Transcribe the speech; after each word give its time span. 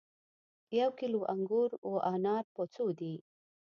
یو 0.79 0.89
کیلو 0.99 1.21
انګور 1.33 1.71
او 1.85 1.93
انار 2.13 2.43
په 2.55 2.61
څو 2.73 2.85
دي 2.99 3.13